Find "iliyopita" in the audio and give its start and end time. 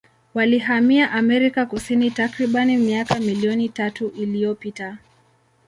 4.09-4.97